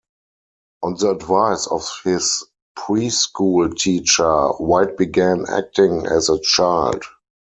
On 0.81 0.95
the 0.95 1.11
advice 1.11 1.67
of 1.67 1.87
his 2.03 2.43
preschool 2.75 3.77
teacher, 3.77 4.47
White 4.53 4.97
began 4.97 5.45
acting 5.47 6.07
as 6.07 6.27
a 6.27 6.39
child. 6.39 7.03